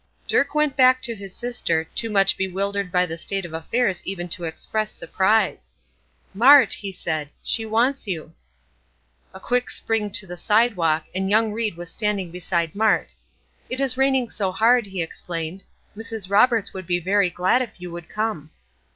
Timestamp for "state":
3.19-3.45